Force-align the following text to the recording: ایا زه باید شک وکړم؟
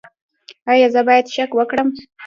ایا 0.71 0.87
زه 0.93 1.01
باید 1.07 1.25
شک 1.35 1.51
وکړم؟ 1.55 1.87